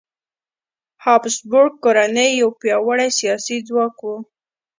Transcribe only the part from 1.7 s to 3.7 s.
کورنۍ یو پیاوړی سیاسي